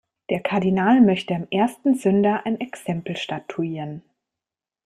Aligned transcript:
Der 0.31 0.39
Kardinal 0.39 0.99
möchte 0.99 1.35
am 1.35 1.45
ersten 1.51 1.93
Sünder 1.93 2.43
ein 2.47 2.59
Exempel 2.59 3.17
statuieren. 3.17 4.01